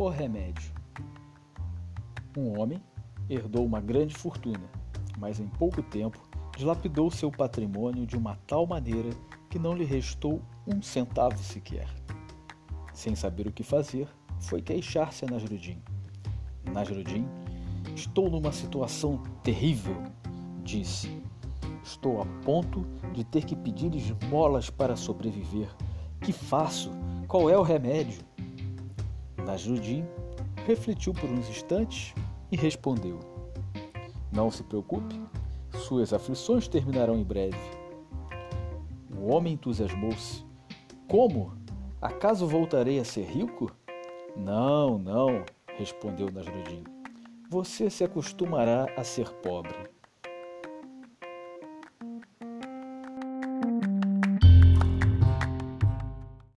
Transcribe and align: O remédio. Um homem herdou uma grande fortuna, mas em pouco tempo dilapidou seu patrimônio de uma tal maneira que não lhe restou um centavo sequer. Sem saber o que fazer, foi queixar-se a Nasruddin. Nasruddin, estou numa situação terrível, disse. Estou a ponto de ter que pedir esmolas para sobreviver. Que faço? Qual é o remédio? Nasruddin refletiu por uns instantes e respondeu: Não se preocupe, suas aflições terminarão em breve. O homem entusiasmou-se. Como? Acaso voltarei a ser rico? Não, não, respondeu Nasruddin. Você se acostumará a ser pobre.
O 0.00 0.08
remédio. 0.08 0.72
Um 2.34 2.58
homem 2.58 2.82
herdou 3.28 3.66
uma 3.66 3.82
grande 3.82 4.14
fortuna, 4.14 4.64
mas 5.18 5.38
em 5.38 5.46
pouco 5.46 5.82
tempo 5.82 6.18
dilapidou 6.56 7.10
seu 7.10 7.30
patrimônio 7.30 8.06
de 8.06 8.16
uma 8.16 8.38
tal 8.46 8.66
maneira 8.66 9.10
que 9.50 9.58
não 9.58 9.74
lhe 9.74 9.84
restou 9.84 10.40
um 10.66 10.80
centavo 10.80 11.36
sequer. 11.36 11.86
Sem 12.94 13.14
saber 13.14 13.46
o 13.46 13.52
que 13.52 13.62
fazer, 13.62 14.08
foi 14.38 14.62
queixar-se 14.62 15.26
a 15.26 15.28
Nasruddin. 15.28 15.82
Nasruddin, 16.72 17.26
estou 17.94 18.30
numa 18.30 18.52
situação 18.52 19.22
terrível, 19.42 20.02
disse. 20.64 21.22
Estou 21.84 22.22
a 22.22 22.26
ponto 22.42 22.86
de 23.12 23.22
ter 23.22 23.44
que 23.44 23.54
pedir 23.54 23.94
esmolas 23.94 24.70
para 24.70 24.96
sobreviver. 24.96 25.68
Que 26.22 26.32
faço? 26.32 26.90
Qual 27.28 27.50
é 27.50 27.58
o 27.58 27.62
remédio? 27.62 28.29
Nasruddin 29.50 30.04
refletiu 30.64 31.12
por 31.12 31.28
uns 31.28 31.48
instantes 31.48 32.14
e 32.52 32.56
respondeu: 32.56 33.18
Não 34.32 34.48
se 34.48 34.62
preocupe, 34.62 35.20
suas 35.74 36.12
aflições 36.12 36.68
terminarão 36.68 37.16
em 37.16 37.24
breve. 37.24 37.58
O 39.12 39.32
homem 39.32 39.54
entusiasmou-se. 39.54 40.44
Como? 41.08 41.52
Acaso 42.00 42.46
voltarei 42.46 43.00
a 43.00 43.04
ser 43.04 43.24
rico? 43.24 43.74
Não, 44.36 44.96
não, 44.98 45.44
respondeu 45.76 46.30
Nasruddin. 46.30 46.84
Você 47.50 47.90
se 47.90 48.04
acostumará 48.04 48.86
a 48.96 49.02
ser 49.02 49.28
pobre. 49.42 49.90